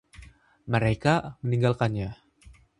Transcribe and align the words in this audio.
Mereka 0.73 1.13
meninggalkannya. 1.45 2.09